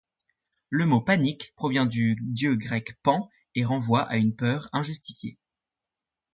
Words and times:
Le 0.71 0.87
mot 0.87 0.99
panique 1.01 1.53
provient 1.55 1.85
du 1.85 2.17
dieu 2.23 2.55
grec 2.55 2.97
Pan 3.03 3.29
et 3.53 3.63
renvoie 3.63 4.01
à 4.01 4.15
une 4.17 4.35
peur 4.35 4.67
injustifiée. 4.73 5.37